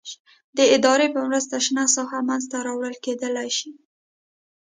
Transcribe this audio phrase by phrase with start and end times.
[0.57, 3.69] د ادارې په مرسته شنه ساحه منځته راوړل کېدلای شي.